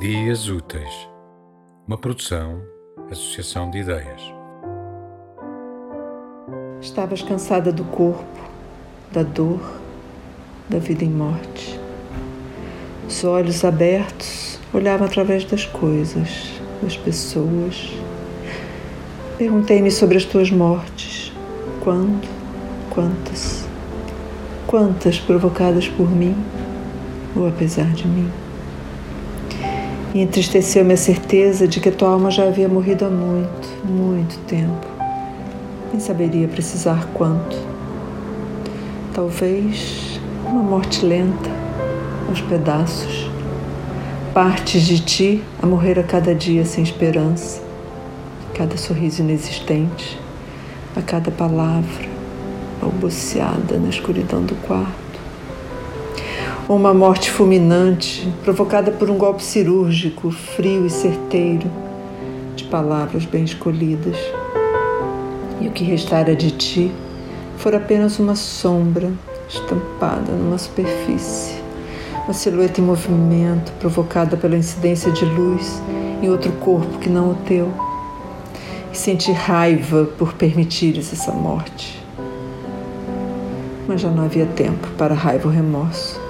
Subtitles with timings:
[0.00, 1.08] Dias Úteis,
[1.84, 2.62] uma produção,
[3.10, 4.22] associação de ideias.
[6.80, 8.24] Estavas cansada do corpo,
[9.10, 9.60] da dor,
[10.68, 11.80] da vida em morte.
[13.08, 17.92] Os olhos abertos olhavam através das coisas, das pessoas.
[19.36, 21.32] Perguntei-me sobre as tuas mortes.
[21.82, 22.28] Quando?
[22.90, 23.66] Quantas?
[24.64, 26.36] Quantas provocadas por mim
[27.34, 28.30] ou apesar de mim?
[30.14, 34.86] E entristeceu-me a certeza de que tua alma já havia morrido há muito, muito tempo.
[35.92, 37.56] Nem saberia precisar quanto.
[39.12, 41.50] Talvez uma morte lenta,
[42.28, 43.30] aos pedaços.
[44.32, 47.60] Partes de ti a morrer a cada dia sem esperança,
[48.48, 50.18] a cada sorriso inexistente,
[50.96, 52.08] a cada palavra
[52.80, 55.07] balbuciada na escuridão do quarto
[56.68, 61.70] ou uma morte fulminante provocada por um golpe cirúrgico, frio e certeiro,
[62.54, 64.16] de palavras bem escolhidas.
[65.60, 66.92] E o que restara de ti
[67.56, 69.10] for apenas uma sombra
[69.48, 71.54] estampada numa superfície,
[72.24, 75.80] uma silhueta em movimento provocada pela incidência de luz
[76.22, 77.72] em outro corpo que não o teu.
[78.92, 82.02] E senti raiva por permitires essa morte.
[83.86, 86.27] Mas já não havia tempo para raiva ou remorso.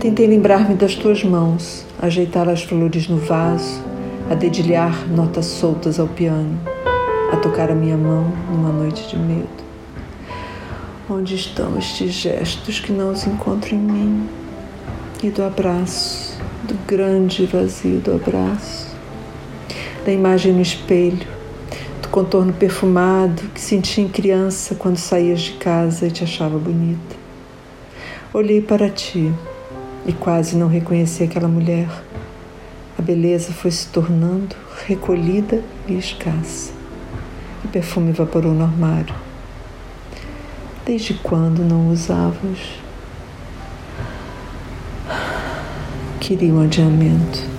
[0.00, 3.82] Tentei lembrar-me das tuas mãos, ajeitar as flores no vaso,
[4.30, 6.60] a dedilhar notas soltas ao piano,
[7.32, 9.48] a tocar a minha mão numa noite de medo.
[11.08, 14.28] Onde estão estes gestos que não os encontro em mim?
[15.22, 18.94] E do abraço, do grande vazio do abraço,
[20.04, 21.26] da imagem no espelho,
[22.02, 27.16] do contorno perfumado que senti em criança quando saías de casa e te achava bonita.
[28.34, 29.32] Olhei para ti
[30.06, 31.88] e quase não reconheci aquela mulher.
[32.98, 34.54] A beleza foi se tornando
[34.86, 36.72] recolhida e escassa.
[37.64, 39.14] O perfume evaporou no armário.
[40.84, 42.58] Desde quando não usavas?
[46.20, 47.55] Queria um adiamento.